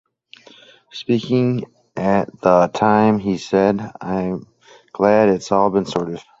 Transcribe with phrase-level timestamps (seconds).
[0.91, 1.63] Speaking
[1.95, 4.47] at the time he said I'm
[4.93, 6.19] glad it's all been sorted.